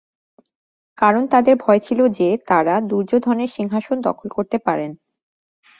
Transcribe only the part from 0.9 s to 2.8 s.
কারণ তাঁদের ভয় ছিল যে তাঁরা